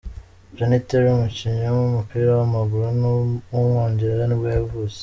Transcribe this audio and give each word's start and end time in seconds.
John 0.55 0.71
Terry, 0.87 1.09
umukinnyi 1.13 1.65
w’umupira 1.75 2.29
w’amaguru 2.33 2.83
w’umwongereza 3.51 4.23
nibwo 4.27 4.47
yavutse. 4.55 4.99